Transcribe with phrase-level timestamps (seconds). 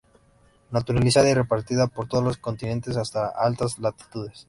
[0.71, 4.39] Naturalizada y repartida por todos los continentes hasta altas latitudes.